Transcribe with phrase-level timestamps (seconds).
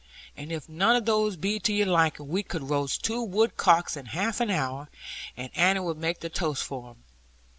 [0.35, 4.07] And if none of those be to your liking, we could roast two woodcocks in
[4.07, 4.89] half an hour,
[5.37, 7.03] and Annie would make the toast for them.